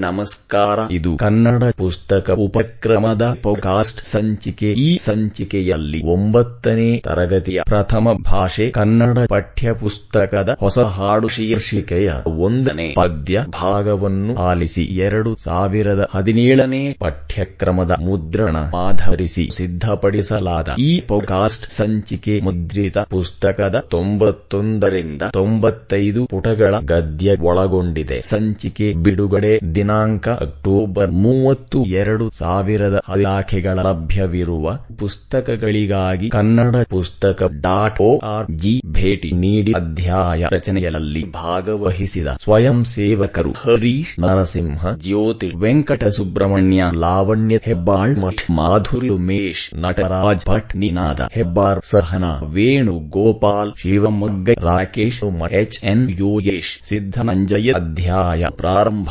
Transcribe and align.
ನಮಸ್ಕಾರ. 0.00 0.78
ಇದು 0.90 1.16
ಕನ್ನಡ 1.16 1.64
ಪುಸ್ತಕ 1.76 2.30
ಉಪಕ್ರಮದ 2.30 3.36
ಪೋಕಾಸ್ಟ್ 3.42 4.04
ಸಂಚಿಕೆ. 4.06 4.72
ಈ 4.72 4.98
ಸಂಚಿಕೆಯಲ್ಲಿ 4.98 6.06
ಒಂಬತ್ತನೇ 6.06 6.98
ತರಗತಿಯ 6.98 7.60
ಪ್ರಥಮ 7.64 8.08
ಭಾಷೆ 8.24 8.70
ಕನ್ನಡ 8.70 9.18
ಪಠ್ಯ 9.28 9.72
ಪುಸ್ತಕದ 9.72 10.48
ಹೊಸ 10.60 10.78
ಹಾಡು 10.78 11.28
ಶೀರ್ಷಿಕೆಯ 11.28 12.12
ಒಂದನೇ 12.26 12.94
ಪದ್ಯ 12.96 13.44
ಭಾಗವನ್ನು 13.62 14.34
ಆಲಿಸಿ 14.36 14.82
ಎರಡು 14.82 15.36
ಸಾವಿರದ 15.44 16.08
ಹದಿನೇಳನೇ 16.14 16.96
ಪಠ್ಯಕ್ರಮದ 17.00 17.90
ಮುದ್ರಣ 18.00 18.56
ಆಧರಿಸಿ 18.76 19.48
ಸಿದ್ಧಪಡಿಸಲಾದ 19.52 20.68
ಈ 20.78 21.00
ಪೋಕಾಸ್ಟ್ 21.00 21.72
ಸಂಚಿಕೆ 21.72 22.40
ಮುದ್ರಿತ 22.40 22.98
ಪುಸ್ತಕದ 22.98 23.84
ತೊಂಬತ್ತೊಂದರಿಂದ 23.90 25.22
ತೊಂಬತ್ತೈದು 25.32 26.26
ಪುಟಗಳ 26.26 26.74
ಗದ್ಯ 26.84 27.36
ಒಳಗೊಂಡಿದೆ. 27.40 28.20
ಸಂಚಿಕೆ 28.20 28.92
ಬಿಡುಗಡೆ 28.92 29.58
ದಿನಾಂಕ 29.90 30.28
ಅಕ್ಟೋಬರ್ 30.44 31.12
ಮೂವತ್ತು 31.22 31.78
ಎರಡು 31.92 32.24
ಸಾವಿರದ 32.40 32.96
ಇಲಾಖೆಗಳ 33.14 33.76
ಲಭ್ಯವಿರುವ 33.86 34.66
ಪುಸ್ತಕಗಳಿಗಾಗಿ 35.00 36.26
ಕನ್ನಡ 36.28 36.76
ಪುಸ್ತಕ 36.92 37.48
ಡಾಟ್ 37.60 37.98
ಓ 38.00 38.10
ಆರ್ 38.32 38.48
ಜಿ 38.54 38.72
ಭೇಟಿ 38.96 39.30
ನೀಡಿ 39.36 39.72
ಅಧ್ಯಾಯ 39.72 40.50
ರಚನೆಯಲ್ಲಿ 40.52 41.22
ಭಾಗವಹಿಸಿದ 41.38 42.34
ಸ್ವಯಂ 42.42 42.78
ಸೇವಕರು 42.84 43.52
ಹರೀಶ್ 43.62 44.12
ನರಸಿಂಹ, 44.20 44.92
ಜ್ಯೋತಿ 44.98 45.48
ವೆಂಕಟ 45.56 46.04
ಸುಬ್ರಹ್ಮಣ್ಯ, 46.18 46.90
ಲಾವಣ್ಯ 46.96 47.58
ಹೆಬ್ಬಾಳ್, 47.64 48.14
ಮಠ್ 48.16 48.44
ಮಾಧುರಿ 48.50 49.08
ಉಮೇಶ್, 49.08 49.64
ನಟರಾಜ್ 49.76 50.46
ಭಟ್, 50.50 50.72
ನಿನಾದ 50.76 51.28
ಹೆಬ್ಬಾರ್, 51.32 51.82
ಸಹನಾ, 51.90 52.32
ವೇಣು 52.56 52.96
ಗೋಪಾಲ್, 53.18 53.74
ಶಿವಮೊಗ್ಗ, 53.82 54.58
ರಾಕೇಶ್ 54.70 55.20
ಎಚ್ 55.62 55.80
ಎನ್ 55.84 56.06
ಯೋಗೇಶ್ 56.20 56.72
ಸಿದ್ದನಂಜಯ 56.84 57.76
ಅಧ್ಯಾಯ 57.80 58.46
ಪ್ರಾರಂಭ 58.56 59.10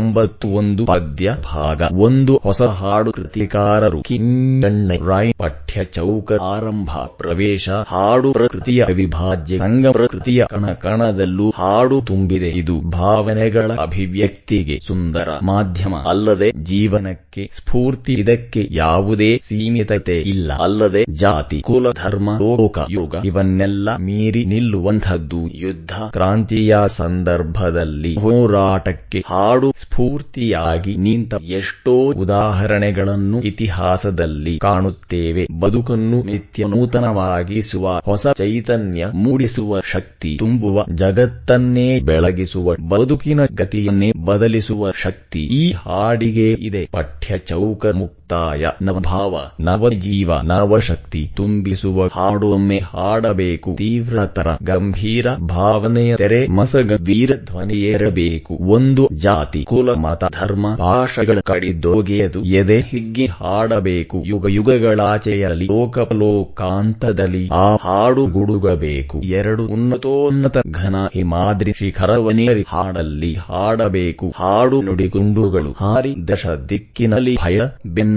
ತೊಂಬತ್ತು 0.00 0.48
ಒಂದು 0.48 0.86
ಪದ್ಯ 0.86 1.36
ಭಾಗ 1.54 1.82
ಒಂದು 1.92 2.40
ಹೊಸ 2.42 2.62
ಹಾಡು 2.62 3.12
ಕೃತಿಕಾರರು 3.12 4.02
ಕಿಂಗಣ್ಣ 4.02 4.92
ರಾಯ್ 5.08 5.32
ಪಠ್ಯ 5.38 5.84
ಚೌಕ 5.84 6.32
ಆರಂಭ 6.42 6.90
ಪ್ರವೇಶ 6.90 7.68
ಹಾಡು 7.86 8.32
ಪ್ರಕೃತಿಯ 8.32 8.84
ಅವಿಭಾಜ್ಯ 8.88 9.58
ಸಂಗ 9.58 9.86
ಪ್ರಕೃತಿಯ 9.92 10.44
ಕಣ 10.50 10.66
ಕಣದಲ್ಲೂ 10.66 11.50
ಹಾಡು 11.50 12.00
ತುಂಬಿದೆ. 12.00 12.50
ಇದು 12.50 12.80
ಭಾವನೆಗಳ 12.90 13.72
ಅಭಿವ್ಯಕ್ತಿಗೆ 13.80 14.80
ಸುಂದರ 14.86 15.28
ಮಾಧ್ಯಮ. 15.42 15.96
ಅಲ್ಲದೆ 16.08 16.50
ಜೀವನಕ್ಕೆ 16.64 17.50
ಸ್ಫೂರ್ತಿ 17.56 18.12
ಇದಕ್ಕೆ 18.12 18.68
ಯಾವುದೇ 18.70 19.40
ಸೀಮಿತತೆ 19.42 20.20
ಇಲ್ಲ. 20.20 20.52
ಅಲ್ಲದೆ 20.52 21.04
ಜಾತಿ, 21.14 21.60
ಕುಲ, 21.60 21.92
ಧರ್ಮ, 21.92 22.30
ಲೋಕ, 22.38 22.78
ಯೋಗ 22.90 23.14
ಇವನ್ನೆಲ್ಲ 23.24 23.96
ಮೀರಿ 23.96 24.44
ನಿಲ್ಲುವಂಥದ್ದು. 24.44 25.48
ಯುದ್ಧ, 25.54 25.92
ಕ್ರಾಂತಿಯ 26.10 26.76
ಸಂದರ್ಭದಲ್ಲಿ 26.88 28.14
ಹೋರಾಟಕ್ಕೆ 28.16 29.24
ಹಾಡು 29.26 29.74
ಸ್ಫೂರ್ತಿಯಾಗಿ 29.82 30.96
ನಿಂತ 30.96 31.34
ಎಷ್ಟೋ 31.42 31.92
ಉದಾಹರಣೆಗಳನ್ನು 31.92 33.42
ಇತಿಹಾಸದಲ್ಲಿ 33.42 34.58
ಕಾಣುತ್ತೇವೆ. 34.58 35.46
ಬದುಕನ್ನು 35.60 36.22
ನಿತ್ಯ 36.22 36.64
ನೂತನವಾಗಿಸುವ 36.64 38.00
ಹೊಸ 38.04 38.26
ಚೈತನ್ಯ 38.36 39.06
ಮೂಡಿಸುವ 39.14 39.80
ಶಕ್ತಿ 39.80 40.36
ತುಂಬುವ, 40.38 40.84
ಜಗತ್ತನ್ನೇ 40.94 42.00
ಬೆಳಗಿಸುವ, 42.00 42.74
ಬದುಕಿನ 42.88 43.40
ಗತಿಯನ್ನೇ 43.54 44.12
ಬದಲಿಸುವ 44.24 44.90
ಶಕ್ತಿ 44.90 45.40
ಈ 45.44 45.72
ಹಾಡಿಗೆ 45.72 46.52
ಇದೆ. 46.52 46.88
ಪಠ್ಯ 46.92 47.38
ಚೌಕ 47.38 47.86
ಮುಕ್ತಾಯ 48.30 48.66
ನವಭಾವ, 48.82 49.38
ನವಜೀವ, 49.60 50.30
ನವಶಕ್ತಿ 50.42 51.30
ತುಂಬಿಸುವ 51.36 52.06
ಹಾಡೊಮ್ಮೆ 52.06 52.78
ಹಾಡಬೇಕು. 52.94 53.70
ತೀವ್ರತರ, 53.74 54.46
ಗಂಭೀರ 54.62 55.26
ಭಾವನೆಯ 55.48 56.16
ತೆರೆ, 56.16 56.40
ಮಸಗ, 56.48 56.92
ವೀರ 57.00 57.32
ಧ್ವನಿಯೇರಬೇಕು 57.44 58.54
ಒಂದು 58.70 59.08
ಜಾತಿ, 59.12 59.62
ಕುಲ, 59.64 59.94
ಮತ, 59.94 60.24
ಧರ್ಮ, 60.40 60.66
ಭಾಷೆಗಳ 60.76 61.38
ಕಡಿದೋಗೆಯದು 61.44 62.42
ಎದೆ, 62.52 62.78
ಹಿಗ್ಗಿ 62.80 63.26
ಹಾಡಬೇಕು. 63.26 64.22
ಯುಗ, 64.26 64.46
ಯುಗಗಳಾಚೆಯಲ್ಲಿ 64.48 65.64
ಲೋಕಲೋಕಾಂತದಲ್ಲಿ 65.64 67.44
ಆ 67.48 67.66
ಹಾಡು 67.76 68.26
ಗುಡುಗಬೇಕು. 68.26 69.18
ಎರಡು 69.18 69.66
ಉನ್ನತೋನ್ನತ 69.66 70.58
ಘನ 70.70 70.96
ಹಿಮಾದ್ರಿ 71.14 71.74
ಶಿಖರವನೇರಿ 71.76 72.64
ಹಾಡಲ್ಲಿ 72.68 73.34
ಹಾಡಬೇಕು. 73.48 74.28
ಹಾಡು 74.36 74.82
ನುಡಿಗುಂಡುಗಳು, 74.82 75.72
ಹಾರಿ 75.80 76.14
ದಶ 76.28 76.46
ದಿಕ್ಕಿನಲ್ಲಿ 76.68 77.36
ಭಯ 77.44 77.60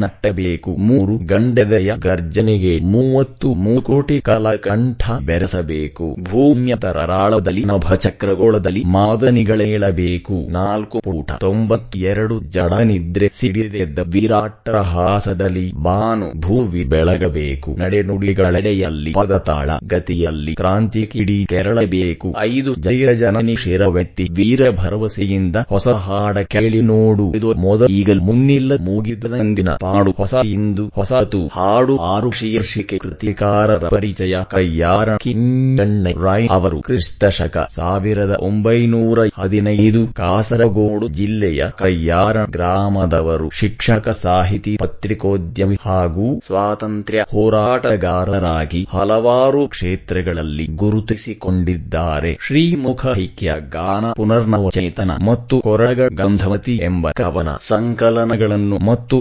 ಬೆನ್ನಟ್ಟಬೇಕು 0.03 0.71
ಮೂರು 0.87 1.13
ಗಂಡೆದೆಯ 1.31 1.91
ಗರ್ಜನೆಗೆ 2.05 2.71
ಮೂವತ್ತು 2.93 3.47
ಮೂಕೋಟಿ 3.65 4.15
ಕಲಕಂಠ 4.21 5.03
ಬೆರೆಸಬೇಕು. 5.25 6.05
ಭೂಮ್ಯ 6.29 6.73
ತರರಾಳದಲ್ಲಿ 6.75 7.63
ನಭಚಕ್ರಗೋಳದಲ್ಲಿ 7.65 8.81
ಮಾದನಿಗಳೇಳಬೇಕು 8.95 10.35
ನಾಲ್ಕು 10.51 10.97
ಪೂಟ 10.99 11.29
ತೊಂಬತ್ತೆರಡು 11.45 12.37
ಜಡ 12.55 12.73
ನಿದ್ರೆ 12.91 13.27
ಸಿಡಿದೆದ್ದ 13.39 13.99
ವಿರಾಟರ 14.15 14.77
ಹಾಸದಲ್ಲಿ 14.93 15.65
ಬಾನು 15.87 16.27
ಭೂವಿ 16.47 16.83
ಬೆಳಗಬೇಕು. 16.93 17.69
ನಡೆನುಡಿಗಳೆಡೆಯಲ್ಲಿ 17.83 19.13
ಪದತಾಳ 19.13 19.69
ಗತಿಯಲ್ಲಿ 19.93 20.55
ಕ್ರಾಂತಿ 20.55 21.03
ಕಿಡಿ 21.13 21.39
ಕೆರಳಬೇಕು 21.49 22.29
ಐದು 22.41 22.73
ಜಯ 22.87 23.15
ಜನನಿ 23.15 23.55
ಶಿರವೆತ್ತಿ 23.63 24.27
ವೀರ 24.39 24.61
ಭರವಸೆಯಿಂದ 24.81 25.57
ಹೊಸ 25.69 25.89
ಹಾಡ 26.05 26.37
ಕೇಳಿ 26.53 26.81
ನೋಡು. 26.91 27.27
ಇದು 27.39 27.49
ಮೊದ 27.65 27.89
ಈಗ 27.99 28.09
ಮುನ್ನಿಲ್ಲ 28.27 28.71
ಮೂಗಿದಂದಿನ 28.87 29.69
ಪಾಡು 29.93 30.11
ಹೊಸ 30.17 30.33
ಇಂದು 30.53 30.83
ಹೊಸತು 30.95 31.41
ಹಾಡು 31.55 31.95
ಆರು 32.11 32.29
ಶೀರ್ಷಿಕೆ 32.31 32.97
ಕೃತಿಕಾರರ 32.97 33.83
ಪರಿಚಯ. 33.87 34.33
ಕೈಯಾರ 34.49 35.09
ಕಿಂಗಣ್ಣ 35.15 36.05
ರಾಯ್ 36.23 36.47
ಅವರು 36.49 36.77
ಕ್ರಿಸ್ತ 36.81 37.25
ಶಕ 37.37 37.57
ಸಾವಿರದ 37.75 38.33
ಒಂಬೈನೂರ 38.41 39.19
ಹದಿನೈದು 39.37 40.01
ಕಾಸರಗೋಡು 40.13 41.07
ಜಿಲ್ಲೆಯ 41.09 41.63
ಕೈಯಾರ 41.77 42.37
ಗ್ರಾಮದವರು 42.49 43.49
ಶಿಕ್ಷಕ 43.53 44.09
ಸಾಹಿತಿ 44.23 44.73
ಪತ್ರಿಕೋದ್ಯಮಿ 44.77 45.77
ಹಾಗೂ 45.85 46.27
ಸ್ವಾತಂತ್ರ್ಯ 46.47 47.23
ಹೋರಾಟಗಾರರಾಗಿ 47.33 48.81
ಹಲವಾರು 48.93 49.67
ಕ್ಷೇತ್ರಗಳಲ್ಲಿ 49.67 50.65
ಗುರುತಿಸಿಕೊಂಡಿದ್ದಾರೆ. 50.75 52.31
ಶ್ರೀಮುಖ 52.47 53.01
ಐಕ್ಯ 53.17 53.55
ಗಾನ 53.69 54.05
ಪುನರ್ನವಚೇತನ 54.11 55.11
ಮತ್ತು 55.29 55.55
ಕೊರಗ 55.61 56.01
ಗಂಧವತಿ 56.13 56.75
ಎಂಬ 56.83 57.11
ಕವನ 57.11 57.49
ಸಂಕಲನಗಳನ್ನು 57.67 58.77
ಮತ್ತು 58.89 59.15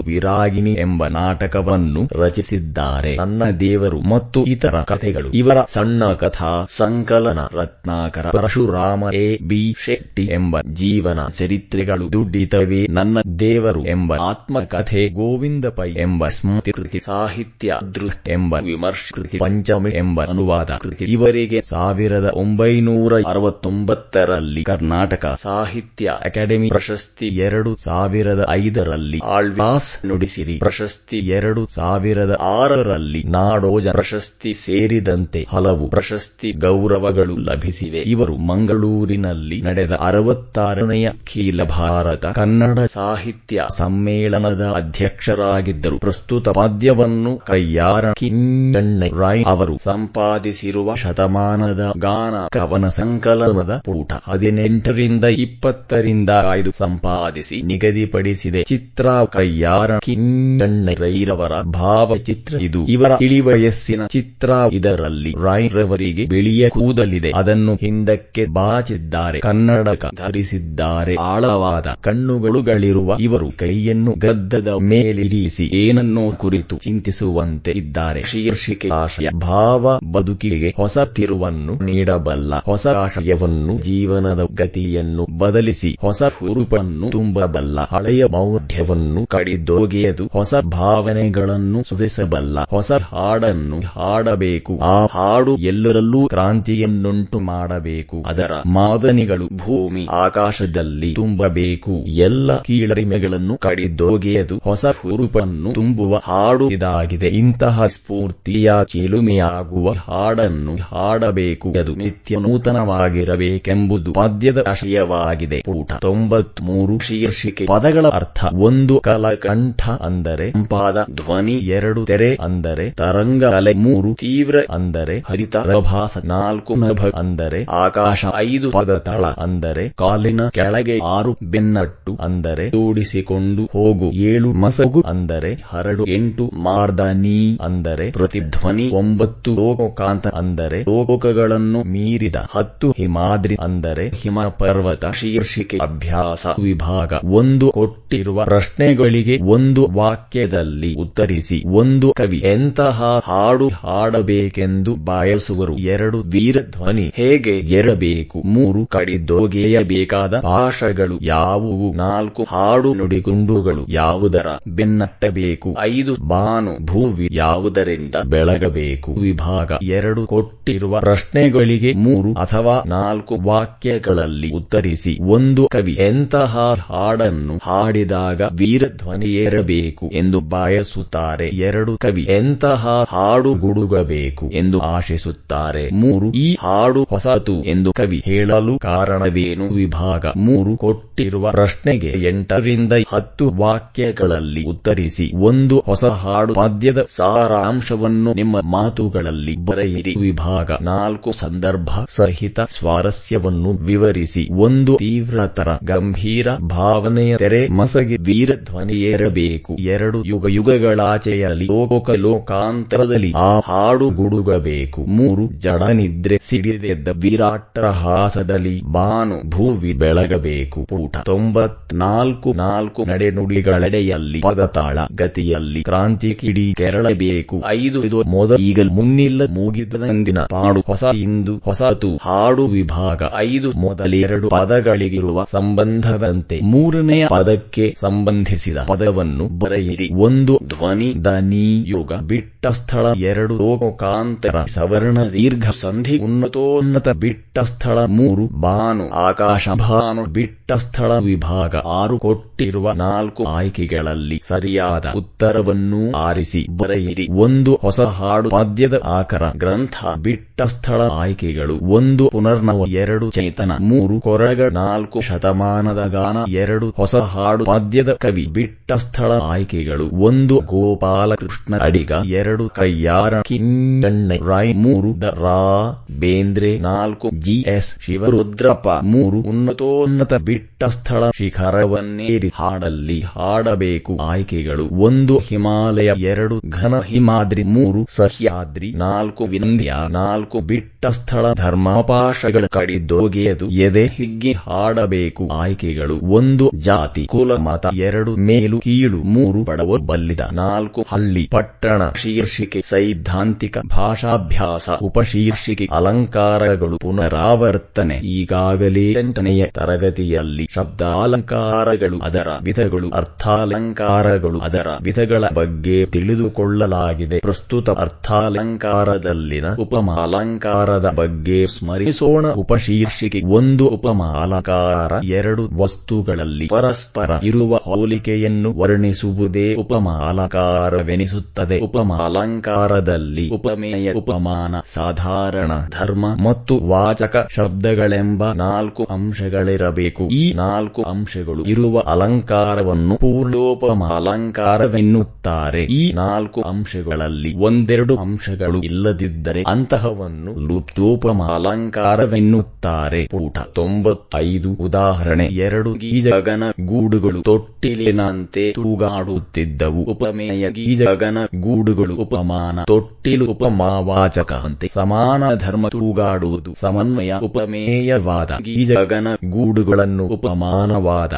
ಎಂಬ 0.71 1.07
ನಾಟಕವನ್ನು 1.07 2.23
ರಚಿಸಿದ್ದಾರೆ. 2.23 3.15
ನನ್ನ 3.15 3.49
ದೇವರು 3.59 4.01
ಮತ್ತು 4.01 4.45
ಇತರ 4.45 4.81
ಕಥೆಗಳು. 4.81 5.31
ಇವರ 5.31 5.57
ಸಣ್ಣ 5.73 6.13
ಕಥಾ 6.13 6.65
ಸಂಕಲನ 6.69 7.39
ರತ್ನಾಕರ 7.53 8.29
ಪರಶುರಾಮ 8.29 9.03
ಎ 9.13 9.37
ಬಿ 9.37 9.75
ಶೆಟ್ಟಿ 9.85 10.23
ಎಂಬ 10.25 10.57
ಜೀವನ 10.73 11.27
ಚರಿತ್ರೆಗಳು 11.27 12.11
ದುಡ್ಡಿತವೆ 12.11 12.87
ನನ್ನ 12.89 13.17
ದೇವರು 13.39 13.85
ಎಂಬ 13.85 14.13
ಆತ್ಮಕಥೆ 14.13 15.09
ಗೋವಿಂದ 15.09 15.65
ಪೈ 15.65 15.91
ಎಂಬ 15.91 16.27
ಸ್ಮೃತಿ 16.27 16.99
ಸಾಹಿತ್ಯ 17.05 17.75
ದೃಷ್ಟ 17.95 18.29
ಎಂಬ 18.29 18.53
ವಿಮರ್ಶ 18.53 19.11
ಕೃತಿ 19.13 19.37
ಪಂಚಮಿ 19.37 19.89
ಎಂಬ 19.89 20.25
ಅನುವಾದ 20.25 20.71
ಕೃತಿ 20.81 21.05
ಇವರಿಗೆ 21.05 21.61
ಸಾವಿರದ 21.69 22.29
ಒಂಬೈನೂರ 22.33 23.13
ಅರವತ್ತೊಂಬತ್ತರಲ್ಲಿ 23.27 24.63
ಕರ್ನಾಟಕ 24.63 25.39
ಸಾಹಿತ್ಯ 25.43 26.11
ಅಕಾಡೆಮಿ 26.23 26.67
ಪ್ರಶಸ್ತಿ 26.67 27.27
ಎರಡು 27.27 27.75
ಸಾವಿರದ 27.75 28.45
ಐದರಲ್ಲಿ 28.49 29.19
ಆಳ್ವಾಸ್ 29.25 30.05
ನುಡಿಸಿರಿ. 30.05 30.52
ಪ್ರಶಸ್ತಿ 30.59 31.17
ಎರಡು 31.17 31.67
ಸಾವಿರದ 31.75 32.37
ಆರರಲ್ಲಿ 32.41 33.23
ನಾಡೋಜ 33.23 33.87
ಪ್ರಶಸ್ತಿ 33.87 34.53
ಸೇರಿದಂತೆ 34.53 35.47
ಹಲವು 35.49 35.89
ಪ್ರಶಸ್ತಿ 35.89 36.51
ಗೌರವಗಳು 36.51 37.37
ಲಭಿಸಿವೆ. 37.37 37.97
ಇವರು 37.97 38.37
ಮಂಗಳೂರಿನಲ್ಲಿ 38.37 39.61
ನಡೆದ 39.61 39.91
ಅರವತ್ತಾರನೆಯ 39.99 41.07
ಅಖಿಲ 41.07 41.63
ಭಾರತ 41.63 42.25
ಕನ್ನಡ 42.25 42.79
ಸಾಹಿತ್ಯ 42.93 43.65
ಸಮ್ಮೇಳನದ 43.77 44.73
ಅಧ್ಯಕ್ಷರಾಗಿದ್ದರು. 44.75 45.99
ಪ್ರಸ್ತುತ 45.99 46.49
ಪದ್ಯವನ್ನು 46.49 47.37
ಕೈಯಾರ 47.37 48.13
ಕಿಂಗಣ್ಣ 48.13 49.03
ರಾಯ್ 49.19 49.43
ಅವರು 49.45 49.77
ಸಂಪಾದಿಸಿರುವ 49.83 50.95
ಶತಮಾನದ 50.95 51.91
ಗಾನ 51.97 52.47
ಕವನ 52.51 52.87
ಸಂಕಲನದ 52.87 53.81
ಪೂಟ 53.85 54.13
ಹದಿನೆಂಟರಿಂದ 54.27 55.23
ಇಪ್ಪತ್ತರಿಂದ 55.23 56.29
ಆಯ್ದು 56.29 56.71
ಸಂಪಾದಿಸಿ 56.77 57.61
ನಿಗದಿಪಡಿಸಿದೆ. 57.61 58.63
ಚಿತ್ರ 58.63 59.09
ಕೈಯಾರ 59.09 59.99
ಕಿಂಗಣ್ಣ 60.33 60.89
ರೈರವರ 60.99 61.51
ಭಾವಚಿತ್ರ 61.73 62.53
ಇದು. 62.61 62.85
ಇವರ 62.85 63.11
ಇಳಿವಯಸ್ಸಿನ 63.21 64.05
ಚಿತ್ರ 64.05 64.49
ಇದರಲ್ಲಿ 64.71 65.31
ರಾಯ್ 65.43 65.69
ರವರಿಗೆ 65.69 66.25
ಬಿಳಿಯ 66.25 66.69
ಕೂದಲಿದೆ. 66.69 67.31
ಅದನ್ನು 67.35 67.73
ಹಿಂದಕ್ಕೆ 67.75 68.45
ಬಾಚಿದ್ದಾರೆ. 68.45 69.39
ಕನ್ನಡಕ 69.39 70.05
ಧರಿಸಿದ್ದಾರೆ. 70.15 71.15
ಆಳವಾದ 71.19 71.87
ಕಣ್ಣುಗಳುಗಳಿರುವ 72.01 73.17
ಇವರು 73.19 73.51
ಕೈಯನ್ನು 73.57 74.13
ಗದ್ದದ 74.17 74.67
ಮೇಲಿರಿಸಿ 74.83 75.65
ಏನನ್ನೋ 75.73 76.31
ಕುರಿತು 76.31 76.77
ಚಿಂತಿಸುವಂತೆ 76.77 77.71
ಇದ್ದಾರೆ. 77.71 78.21
ಶೀರ್ಷಿಕೆ 78.23 78.89
ಆಶಯ 78.93 79.29
ಭಾವ 79.41 79.99
ಬದುಕಿಗೆ 80.13 80.73
ಹೊಸ 80.77 80.97
ತಿರುವನ್ನು 81.15 81.73
ನೀಡಬಲ್ಲ 81.85 82.53
ಹೊಸ 82.65 82.87
ಆಶಯವನ್ನು 82.87 83.81
ಜೀವನದ 83.81 84.47
ಗತಿಯನ್ನು 84.55 85.25
ಬದಲಿಸಿ 85.37 85.97
ಹೊಸ 86.01 86.23
ಹುರುಪನ್ನು 86.39 87.09
ತುಂಬಬಲ್ಲ 87.11 87.79
ಹಳೆಯ 87.91 88.25
ಮೌಢ್ಯವನ್ನು 88.31 89.27
ಕಡಿದೊಗೆಯದು. 89.27 90.22
ಹೊಸ 90.33 90.55
ಭಾವನೆಗಳನ್ನು 90.55 91.83
ಸೃಜಿಸಬಲ್ಲ 91.83 92.63
ಹೊಸ 92.63 92.91
ಹಾಡನ್ನು 92.91 93.79
ಹಾಡಬೇಕು. 93.79 94.79
ಆ 94.83 95.05
ಹಾಡು 95.05 95.57
ಎಲ್ಲರಲ್ಲೂ 95.57 96.27
ಕ್ರಾಂತಿಯನ್ನುಂಟು 96.27 97.39
ಮಾಡಬೇಕು. 97.39 98.23
ಅದರ 98.27 98.51
ಮಾದನಿಗಳು 98.65 99.47
ಭೂಮಿ, 99.47 100.07
ಆಕಾಶದಲ್ಲಿ 100.11 101.13
ತುಂಬಬೇಕು. 101.13 101.91
ಎಲ್ಲ 101.91 102.61
ಕೀಳರಿಮೆಗಳನ್ನು 102.61 103.57
ಕಡಿದೊಗೆಯದು 103.57 104.61
ಹೊಸ 104.63 104.85
ಹುರುಪನ್ನು 104.85 105.73
ತುಂಬುವ 105.73 106.17
ಹಾಡು 106.23 106.69
ಇದಾಗಿದೆ. 106.69 107.27
ಇಂತಹ 107.27 107.87
ಸ್ಫೂರ್ತಿಯ, 107.87 108.71
ಚಿಲುಮೆಯಾಗುವ 108.87 109.91
ಹಾಡನ್ನು 109.91 110.75
ಹಾಡಬೇಕು. 110.75 111.69
ಅದು 111.69 111.95
ನಿತ್ಯ 111.95 112.37
ನೂತನವಾಗಿರಬೇಕೆಂಬುದು 112.37 114.13
ಪದ್ಯದ 114.13 114.57
ಆಶಯವಾಗಿದೆ. 114.67 115.61
ಪುಟ 115.61 115.93
ತೊಂಬತ್ಮೂರು 115.93 116.99
ಶೀರ್ಷಿಕೆ. 116.99 117.65
ಪದಗಳ 117.65 118.07
ಅರ್ಥ, 118.07 118.45
ಒಂದು 118.53 118.99
ಕಲಕಂಠ 118.99 119.89
ಅಂದರೆ 120.13 120.47
ಪಾದ, 120.71 120.97
ಧ್ವನಿ 121.19 121.55
ಎರಡು, 121.77 122.01
ತೆರೆ 122.05 122.29
ಅಂದರೆ 122.45 122.85
ತರಂಗ 123.01 123.43
ಅಲೆ 123.57 123.73
ಮೂರು, 123.85 124.09
ತೀವ್ರ 124.21 124.57
ಅಂದರೆ 124.69 125.15
ಹರಿತ 125.29 125.55
ಪ್ರಭಾಸ 125.67 126.23
ನಾಲ್ಕು, 126.33 126.73
ನಭ 126.83 127.09
ಅಂದರೆ 127.21 127.59
ಆಕಾಶ, 127.81 128.31
ಐದು, 128.43 128.67
ಪದ, 128.71 128.97
ತಳ 129.07 129.25
ಅಂದರೆ 129.45 129.83
ಕಾಲಿನ 130.01 130.41
ಕೆಳಗೆ 130.57 130.97
ಆರು, 131.13 131.31
ಬೆನ್ನಟ್ಟು 131.53 132.13
ಅಂದರೆ 132.27 132.65
ಜೋಡಿಸಿಕೊಂಡು 132.69 133.65
ಹೋಗು, 133.75 134.09
ಏಳು, 134.31 134.49
ಮಸಗು 134.63 135.01
ಅಂದರೆ 135.11 135.51
ಹರಡು, 135.71 136.05
ಎಂಟು 136.17 136.45
ಮಾರ್ದನಿ 136.67 137.39
ಅಂದರೆ 137.61 138.07
ಪ್ರತಿಧ್ವನಿ, 138.11 138.87
ಒಂಬತ್ತು, 138.93 139.53
ಲೋಕಕಾಂತ 139.61 140.27
ಅಂದರೆ 140.41 140.79
ಲೋಕಗಳನ್ನು 140.91 141.81
ಮೀರಿದ, 141.93 142.37
ಹತ್ತು, 142.55 142.89
ಹಿಮಾದ್ರಿ 142.99 143.57
ಅಂದರೆ 143.59 144.05
ಹಿಮ 144.21 144.47
ಪರ್ವತ 144.59 145.13
ಶೀರ್ಷಿಕೆ, 145.21 145.77
ಅಭ್ಯಾಸ, 145.87 146.45
ವಿಭಾಗ, 146.65 147.13
ಒಂದು 147.39 147.67
ಕೊಟ್ಟಿರುವ 147.77 148.39
ಪ್ರಶ್ನೆಗಳಿಗೆ 148.45 149.35
ಒಂದು 149.55 149.81
ವಾಕ್ಯದಲ್ಲಿ 150.03 150.91
ಉತ್ತರಿಸಿ, 150.95 151.57
ಒಂದು 151.75 152.07
ಕವಿ 152.13 152.39
ಎಂತಹ 152.45 152.97
ಹಾಡು 153.23 153.67
ಹಾಡಬೇಕೆಂದು 153.83 154.91
ಬಯಸುವರು? 155.05 155.75
ಎರಡು 155.93 156.17
ವೀರಧ್ವನಿ 156.25 157.05
ಹೇಗೆ 157.15 157.53
ಎರಬೇಕು 157.77 158.37
ಮೂರು 158.45 158.81
ಕಡಿದೊಗೆಯಬೇಕಾದ 158.85 160.33
ಭಾಷೆಗಳು 160.43 161.15
ಯಾವುವು? 161.21 161.87
ನಾಲ್ಕು 161.95 162.43
ಹಾಡು 162.43 162.93
ನುಡಿಗುಂಡುಗಳು 162.93 163.83
ಯಾವುದರ 163.89 164.47
ಬೆನ್ನಟ್ಟಬೇಕು? 164.67 165.69
ಐದು 165.79 166.13
ಬಾನು 166.27 166.73
ಭೂವಿ 166.85 167.27
ಯಾವುದರಿಂದ 167.31 168.15
ಬೆಳಗಬೇಕು? 168.25 169.11
ವಿಭಾಗ 169.21 169.71
ಎರಡು 169.83 170.21
ಕೊಟ್ಟಿರುವ 170.25 170.99
ಪ್ರಶ್ನೆಗಳಿಗೆ 170.99 171.93
ಮೂರು 172.05 172.33
ಅಥವಾ 172.33 172.75
ನಾಲ್ಕು 172.85 173.35
ವಾಕ್ಯಗಳಲ್ಲಿ 173.43 174.51
ಉತ್ತರಿಸಿ, 174.55 175.13
ಒಂದು 175.29 175.63
ಕವಿ 175.67 175.95
ಎಂತಹ 175.99 176.53
ಹಾಡನ್ನು 176.89 177.55
ಹಾಡಿದಾಗ 177.63 178.41
ವೀರಧ್ವನಿಯೇರಬೇಕು 178.51 179.92
ಎಂದು 180.13 180.39
ಬಯಸುತ್ತಾರೆ. 180.39 181.47
ಎರಡು 181.47 181.97
ಕವಿ 181.97 182.21
ಎಂತಹ 182.29 182.87
ಹಾಡು 183.09 183.53
ಗುಡುಗಬೇಕು 183.53 184.49
ಎಂದು 184.49 184.79
ಆಶಿಸುತ್ತಾರೆ. 184.79 185.89
ಮೂರು, 185.89 186.31
ಈ 186.31 186.57
ಹಾಡು 186.59 187.03
ಹೊಸತು 187.03 187.63
ಎಂದು 187.63 187.93
ಕವಿ 187.93 188.23
ಹೇಳಲು 188.25 188.79
ಕಾರಣವೇನು? 188.79 189.73
ವಿಭಾಗ 189.73 190.25
ಮೂರು, 190.37 190.77
ಕೊಟ್ಟಿರುವ 190.77 191.51
ಪ್ರಶ್ನೆಗೆ 191.51 192.13
ಎಂಟರಿಂದ 192.27 192.93
ಹತ್ತು 193.13 193.49
ವಾಕ್ಯಗಳಲ್ಲಿ 193.49 194.63
ಉತ್ತರಿಸಿ. 194.63 195.31
ಒಂದು, 195.35 195.83
ಹೊಸ 195.85 196.05
ಹಾಡು 196.05 196.53
ಪದ್ಯದ 196.53 196.97
ಸಾರಾಂಶವನ್ನು 197.15 198.33
ನಿಮ್ಮ 198.33 198.61
ಮಾತುಗಳಲ್ಲಿ 198.61 199.55
ಬರೆಯಿರಿ. 199.65 200.15
ವಿಭಾಗ 200.21 200.71
ನಾಲ್ಕು, 200.81 201.31
ಸಂದರ್ಭ 201.31 201.89
ಸಹಿತ 202.09 202.59
ಸ್ವಾರಸ್ಯವನ್ನು 202.59 203.73
ವಿವರಿಸಿ. 203.73 204.49
ಒಂದು, 204.53 204.95
ತೀವ್ರತರ, 204.95 205.67
ಗಂಭೀರ 205.83 206.47
ಭಾವನೆಯ 206.55 207.37
ತೆರೆ, 207.37 207.67
ಮಸಗಿ 207.67 208.17
ವೀರಧ್ವನಿಯೇರಬೇಕು 208.17 209.77
ಎರಡು 209.85 210.19
ಯುಗ 210.25 210.45
ಯುಗಗಳಾಚೆಯಲ್ಲಿ 210.49 211.65
ಲೋಕ 211.65 212.09
ಲೋಕಾಂತರದಲ್ಲಿ 212.25 213.31
ಆ 213.37 213.49
ಹಾಡು 213.59 214.09
ಗುಡುಗಬೇಕು 214.09 215.01
ಮೂರು 215.17 215.43
ಜಡ 215.57 215.83
ನಿದ್ರೆ 215.91 216.37
ಸಿಡಿದೆದ್ದ 216.41 217.07
ವಿರಾಟರ 217.23 217.87
ಹಾಸದಲ್ಲಿ 218.01 218.75
ಬಾನು 218.91 219.37
ಭೂವಿ 219.49 219.93
ಬೆಳಗಬೇಕು. 219.93 220.79
ಪೂಟ 220.85 221.13
ತೊಂಬತ್ನಾಲ್ಕು 221.25 222.49
ನಾಲ್ಕು 222.53 223.01
ನಡೆನುಡಿಗಳೆಡೆಯಲ್ಲಿ 223.05 224.39
ಪದತಾಳ 224.41 224.97
ಗತಿಯಲ್ಲಿ 225.15 225.81
ಕ್ರಾಂತಿ 225.83 226.31
ಕಿಡಿ 226.35 226.65
ಕೆರಳಬೇಕು. 226.77 227.55
ಐದು 227.73 227.99
ಇದು 228.03 228.19
ಮೊದ 228.35 228.57
ಈಗ 228.61 228.79
ಮುನ್ನಿಲ್ಲ 228.91 229.41
ಮೂಗಿದಂದಿನ 229.49 230.39
ಪಾಡು 230.53 230.81
ಹೊಸ 230.87 231.03
ಇಂದು 231.23 231.53
ಹೊಸತು 231.65 232.11
ಹಾಡು 232.21 232.65
ವಿಭಾಗ 232.67 233.21
ಐದು 233.45 233.69
ಮೊದಲೆರಡು 233.77 234.47
ಪದಗಳಿಗಿರುವ 234.49 235.45
ಸಂಬಂಧದಂತೆ 235.51 236.57
ಮೂರನೆಯ 236.73 237.23
ಪದಕ್ಕೆ 237.27 237.85
ಸಂಬಂಧಿಸಿದ 238.01 238.77
ಪದವನ್ನು 238.87 239.45
ಬರೆಯಿರಿ 239.47 239.72
ಒಂದು 240.17 240.59
ಧ್ವನಿ 240.67 241.25
ದನಿ 241.25 241.83
ಯೋಗ 241.87 242.13
ಬಿಟ್ಟ 242.21 242.67
ಸ್ಥಳ 242.67 243.05
ಎರಡು 243.23 243.55
ಲೋಕಾಂತರ 243.57 244.63
ಸವರ್ಣ 244.65 245.19
ದೀರ್ಘ 245.33 245.69
ಸಂಧಿ 245.81 246.17
ಉನ್ನತೋನ್ನತ 246.17 247.09
ಬಿಟ್ಟ 247.09 247.59
ಸ್ಥಳ 247.59 248.05
ಮೂರು 248.05 248.47
ಬಾನು 248.59 249.09
ಆಕಾಶ 249.23 249.69
ಭಾನು 249.79 250.25
ಬಿಟ್ಟ 250.33 250.71
ಸ್ಥಳ 250.73 251.17
ವಿಭಾಗ 251.19 251.75
ಆರು 251.75 252.17
ಕೊಟ್ಟಿರುವ 252.63 252.91
ನಾಲ್ಕು 252.93 253.43
ಆಯ್ಕೆಗಳಲ್ಲಿ 253.43 254.41
ಸರಿಯಾದ 254.47 255.13
ಉತ್ತರವನ್ನು 255.15 256.11
ಆರಿಸಿ, 256.11 256.67
ಬರೆಯಿರಿ. 256.77 257.27
ಒಂದು 257.31 257.75
ಹೊಸ 257.81 258.01
ಹಾಡು. 258.01 258.49
ಪದ್ಯದ 258.49 258.93
ಆಕರ 259.05 259.41
ಗ್ರಂಥ. 259.57 260.05
ಬಿಟ್ಟ 260.21 260.61
ಸ್ಥಳ 260.61 261.01
ಆಯ್ಕೆಗಳು. 261.01 261.79
ಒಂದು 261.79 262.29
ಪುನರ್ನವ. 262.29 262.85
ಎರಡು 262.87 263.31
ಚೇತನ. 263.31 263.71
ಮೂರು 263.79 264.21
ಕೊರಗ 264.21 264.73
ನಾಲ್ಕು 264.73 265.21
ಶತಮಾನದ 265.21 266.05
ಗಾನ. 266.07 266.51
ಎರಡು 266.51 266.89
ಹೊಸ 266.89 267.15
ಹಾಡು. 267.15 267.65
ಪದ್ಯದ 267.65 268.13
ಕವಿ. 268.13 268.45
ಬಿಟ್ಟ 268.45 268.91
ಸ್ಥಳ 268.93 269.31
ಆಯ್ಕೆಗಳು. 269.31 270.09
ಒಂದು 270.23 270.61
ಗೋಪಾಲಕೃಷ್ಣ 270.65 271.77
ಅಡಿಗ. 271.77 272.11
ಎರಡು 272.25 272.69
ಕೈಯಾರ. 272.69 273.41
ಕಿಂಗಣ್ಣ 273.41 274.31
ರಾಯ್. 274.47 274.75
ಮೂರು 274.75 275.21
ದ. 275.21 275.23
ರಾ. 275.23 276.05
ಬೇಂದ್ರೆ. 276.19 276.79
ನಾಲ್ಕು 276.79 277.29
ಜಿ. 277.39 277.63
ಎಸ್. 277.67 277.93
ಶಿವರುದ್ರಪ್ಪ. 278.01 278.89
ಮೂರು 278.89 279.37
ಉನ್ನತೋನ್ನತ 279.37 280.33
ಬಿಟ್ಟ 280.33 280.83
ಸ್ಥಳ 280.83 281.23
ಶಿಖರವನ್ನೇರಿ 281.35 282.49
ಹಾಡಲ್ಲಿ 282.53 283.23
ಹಾಡಬೇಕು. 283.35 284.17
ಆಯ್ಕೆಗಳು 284.21 284.85
ಒಂದು 285.01 285.37
ಹಿಮಾಲಯ, 285.37 286.13
ಎರಡು 286.17 286.61
ಘನ 286.69 286.99
ಹಿಮಾದ್ರಿ, 286.99 287.63
ಮೂರು 287.63 288.07
ಸಹ್ಯಾದ್ರಿ, 288.15 288.93
ನಾಲ್ಕು 288.95 289.43
ವಿಂದ್ಯಾ 289.43 290.07
ನಾಲ್ಕು 290.11 290.59
ಬಿಟ್ಟ 290.59 291.05
ಸ್ಥಳ 291.05 291.53
ಧರ್ಮಾಪಾಶಗಳ 291.53 292.65
ಕಡಿದೊಗೆಯದು 292.71 293.69
ಎದೆ 293.69 294.05
ಹಿಗ್ಗಿ 294.05 294.53
ಹಾಡಬೇಕು. 294.53 295.49
ಆಯ್ಕೆಗಳು 295.53 296.17
ಒಂದು 296.31 296.71
ಜಾತಿ, 296.75 297.25
ಕುಲ, 297.25 297.55
ಮತ, 297.55 297.85
ಎರಡು 297.93 298.35
ಮೇಲು, 298.35 298.79
ಕೀಳು, 298.79 299.17
ಮೂರು 299.17 299.63
ಬಡವ, 299.63 299.97
ಬಲ್ಲಿದ, 300.05 300.39
ನಾಲ್ಕು 300.51 301.05
ಹಳ್ಳಿ, 301.07 301.49
ಪಟ್ಟಣ, 301.51 302.01
ಶೀರ್ಷಿಕೆ, 302.21 302.81
ಸೈದ್ಧಾಂತಿಕ 302.85 303.77
ಭಾಷಾಭ್ಯಾಸ, 303.77 304.89
ಉಪಶೀರ್ಷಿಕೆ, 305.01 305.87
ಅಲಂಕಾರಗಳು, 305.91 306.97
ಪುನರಾವರ್ತನೆ, 306.97 308.15
ಈಗಾಗಲೇ 308.15 309.11
ಎಂಟನೆಯ 309.11 309.65
ತರಗತಿಯಲ್ಲಿ 309.65 310.67
ಶಬ್ದಾಲಂಕಾರಗಳು 310.75 312.19
ಅದರ 312.33 312.47
ವಿಧಗಳು 312.63 313.09
ಅರ್ಥಾಲಂಕಾರಗಳು. 313.09 314.59
ಅದರ 314.59 314.87
ವಿಧಗಳ 315.01 315.43
ಬಗ್ಗೆ 315.53 316.05
ತಿಳಿದುಕೊಳ್ಳಲಾಗಿದೆ. 316.05 317.39
ಪ್ರಸ್ತುತ 317.39 317.89
ಅರ್ಥಾಲಂಕಾರದಲ್ಲಿನ 317.89 319.65
ಉಪಮಾಲಂಕಾರದ 319.79 321.11
ಬಗ್ಗೆ 321.15 321.67
ಸ್ಮರಿಸೋಣ. 321.67 322.47
ಉಪಶೀರ್ಷಿಕೆ. 322.47 323.41
ಒಂದು 323.45 323.87
ಉಪಮಾಲಂಕಾರ 323.87 325.23
ಎರಡು 325.23 325.69
ವಸ್ತುಗಳಲ್ಲಿ 325.77 326.67
ಪರಸ್ಪರ 326.67 327.29
ಇರುವ 327.43 327.75
ಹೋಲಿಕೆಯನ್ನು 327.75 328.79
ವರ್ಣಿಸುವುದೇ 328.79 329.75
ಉಪಮಾಲಂಕಾರವೆನಿಸುತ್ತದೆ. 329.75 331.79
ಉಪಮಾಲಂಕಾರದಲ್ಲಿ 331.79 333.49
ಉಪಮೇಯ, 333.49 334.13
ಉಪಮಾನ, 334.13 334.75
ಸಾಧಾರಣ 334.93 335.71
ಧರ್ಮ 335.99 336.25
ಮತ್ತು 336.43 336.79
ವಾಚಕ 336.79 337.47
ಶಬ್ದಗಳೆಂಬ 337.55 338.53
ನಾಲ್ಕು 338.53 339.03
ಅಂಶಗಳಿರಬೇಕು. 339.03 340.23
ಈ 340.23 340.53
ನಾಲ್ಕು 340.53 341.03
ಅಂಶಗಳು 341.03 341.65
ಇರುವ 341.65 342.01
ಅಲಂಕಾರವನ್ನು 342.23 343.15
ಪೂರ್ಣೋಪಮಾಲಂಕಾರವೆನ್ನುತ್ತಾರೆ. 343.15 345.83
ಈ 345.83 346.13
ನಾಲ್ಕು 346.13 346.61
ಅಂಶಗಳಲ್ಲಿ 346.61 347.57
ಒಂದೆರಡು 347.57 348.15
ಅಂಶಗಳು 348.15 348.81
ಇಲ್ಲದಿದ್ದರೆ 348.81 349.63
ಅಂತಹವನ್ನು 349.67 350.67
ಲುಪ್ತೋಪಮಾಲಂಕಾರವೆನ್ನುತ್ತಾರೆ. 350.67 353.27
ಪೂಟ 353.27 353.57
ತೊಂಬತ್ತೈದು, 353.57 354.71
ಉದಾಹರಣೆ 354.71 355.45
ಎರಡು 355.45 355.93
ಗೀಜಗನ 355.93 356.63
ಗೂಡುಗಳು 356.81 357.41
ತೊಟ್ಟಿಲಿನಂತೆ 357.41 358.71
ತೂಗಾಡುತ್ತಿದ್ದವು. 358.71 360.03
ಉಪಮೇಯ 360.03 360.71
ಗೀಜಗನ 360.71 361.37
ಗೂಡುಗಳು 361.55 362.15
ಉಪಮಾನ, 362.15 362.79
ತೊಟ್ಟಿಲು 362.87 363.45
ಉಪಮಾವಾಚಕಂತೆ 363.45 364.91
ಸಮಾನ 364.93 365.55
ಧರ್ಮ 365.55 365.87
ತೂಗಾಡುವುದು. 365.87 366.75
ಸಮನ್ವಯ, 366.81 367.33
ಉಪಮೇಯವಾದ 367.43 368.57
ಗೀಜಗನ 368.61 369.27
ಗೂಡುಗಳನ್ನು 369.45 370.25
ಉಪಮಾನವಾದ 370.25 371.33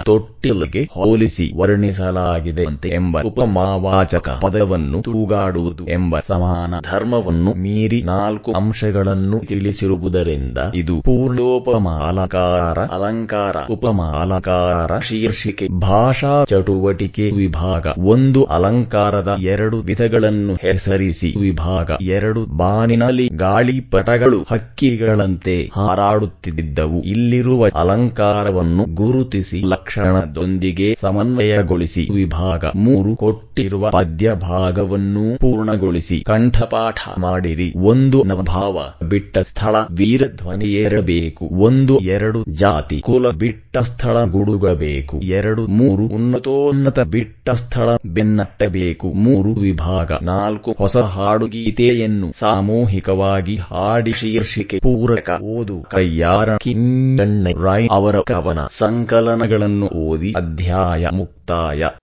ತೊಟ್ಟಿಲಿಗೆ 0.75 0.83
ಹೋಲಿಸಿ 0.97 1.45
ವರ್ಣಿಸಲಾಗಿದೆ 1.59 2.63
ಅಂತೆ 2.65 2.89
ಎಂಬ 2.97 3.21
ಉಪಮಾವಾಚಕ 3.29 4.27
ಪದವನ್ನು 4.41 4.99
ತೂಗಾಡುವುದು 5.01 5.83
ಎಂಬ 5.89 6.19
ಸಮಾನ 6.27 6.79
ಧರ್ಮವನ್ನು 6.89 7.51
ಮೀರಿ 7.55 7.99
ನಾಲ್ಕು 8.09 8.49
ಅಂಶಗಳನ್ನು 8.51 9.37
ತಿಳಿಸಿರುವುದರಿಂದ 9.45 10.59
ಇದು 10.75 10.95
ಪೂರ್ಣೋಪಮ 11.01 11.87
ಅಲಂಕಾರ, 12.95 13.57
ಉಪಮಾಲಂಕಾರ, 13.75 14.91
ಶೀರ್ಷಿಕೆ, 15.01 15.65
ಭಾಷಾ 15.85 16.33
ಚಟುವಟಿಕೆ 16.45 17.25
ವಿಭಾಗ 17.33 17.43
ವಿಭಾಗ 17.45 17.91
ಒಂದು 18.07 18.41
ಅಲಂಕಾರದ 18.55 19.31
ಎರಡು 19.51 19.77
ವಿಧಗಳನ್ನು 19.81 20.53
ಹೆಸರಿಸಿ 20.63 21.29
ವಿಭಾಗ, 21.39 21.89
ಎರಡು 22.09 22.41
ಬಾನಿನಲ್ಲಿ 22.55 23.25
ಗಾಳಿಪಟಗಳು 23.37 24.39
ಹಕ್ಕಿಗಳಂತೆ 24.49 25.55
ಹಾರಾಡುತ್ತಿದ್ದವು 25.77 26.99
ಇಲ್ಲಿರುವ 27.05 27.69
ಅಲಂಕಾರವನ್ನು 27.75 28.85
ಗುರುತಿಸಿ 28.95 29.59
ಲಕ್ಷಣದೊಂದಿಗೆ 29.65 30.64
ಸಮನ್ವಯಗೊಳಿಸಿ. 31.01 32.09
ವಿಭಾಗ 32.13 32.65
ಮೂರು 32.75 33.15
ಕೊಟ್ಟಿರುವ 33.15 33.89
ಪದ್ಯ 33.89 34.33
ಭಾಗವನ್ನು 34.33 35.37
ಪೂರ್ಣಗೊಳಿಸಿ. 35.37 36.21
ಕಂಠಪಾಠ 36.21 36.97
ಮಾಡಿರಿ. 37.17 37.73
ಒಂದು 37.75 38.23
ನವಭಾವ 38.23 38.79
ಬಿಟ್ಟ 39.07 39.37
ಸ್ಥಳ. 39.37 39.75
ವೀರಧ್ವನಿಯೇರಬೇಕು 39.91 41.45
ಒಂದು 41.45 41.99
ಎರಡು 41.99 42.45
ಜಾತಿ. 42.49 42.99
ಕುಲ 42.99 43.31
ಬಿಟ್ಟ 43.31 43.77
ಸ್ಥಳ 43.77 44.23
ಗುಡುಗಬೇಕು. 44.23 45.19
ಎರಡು 45.19 45.67
ಮೂರು 45.67 46.05
ಉನ್ನತೋನ್ನತ 46.07 46.99
ಬಿಟ್ಟ 46.99 47.49
ಸ್ಥಳ 47.49 47.89
ಬೆನ್ನಟ್ಟಬೇಕು. 48.05 49.07
ಮೂರು 49.07 49.53
ವಿಭಾಗ. 49.53 50.11
ನಾಲ್ಕು 50.21 50.75
ಹೊಸ 50.77 50.97
ಹಾಡುಗೀತೆಯನ್ನು 50.97 52.31
ಸಾಮೂಹಿಕವಾಗಿ 52.39 53.55
ಹಾಡಿ 53.55 54.11
ಶೀರ್ಷಿಕೆ 54.11 54.79
ಪೂರಕ 54.79 55.29
ಓದು. 55.41 55.85
ಕೈಯಾರ 55.91 56.57
ಕಿಂಗಣ್ಣ 56.57 57.47
ರಾಯ್ 57.63 57.87
ಅವರ 57.91 58.15
ಕವನ. 58.19 58.59
ಸಂಕಲನಗಳನ್ನು 58.71 59.87
ಓದಿ. 59.87 60.33
अध्यायमुक्ताय। 60.55 61.85